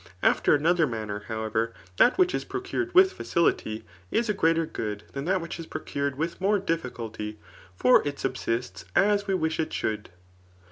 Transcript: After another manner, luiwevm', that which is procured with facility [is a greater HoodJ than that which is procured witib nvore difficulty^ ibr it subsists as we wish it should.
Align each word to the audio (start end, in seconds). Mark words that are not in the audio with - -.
After 0.23 0.55
another 0.55 0.87
manner, 0.87 1.25
luiwevm', 1.29 1.73
that 1.97 2.17
which 2.17 2.33
is 2.33 2.43
procured 2.43 2.91
with 2.95 3.13
facility 3.13 3.85
[is 4.09 4.29
a 4.29 4.33
greater 4.33 4.65
HoodJ 4.65 5.11
than 5.11 5.25
that 5.25 5.41
which 5.41 5.59
is 5.59 5.67
procured 5.67 6.15
witib 6.17 6.37
nvore 6.39 6.59
difficulty^ 6.65 7.35
ibr 7.79 8.03
it 8.03 8.17
subsists 8.17 8.83
as 8.95 9.27
we 9.27 9.35
wish 9.35 9.59
it 9.59 9.71
should. 9.71 10.09